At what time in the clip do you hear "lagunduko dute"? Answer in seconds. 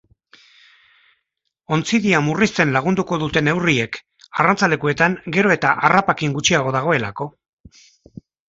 2.77-3.45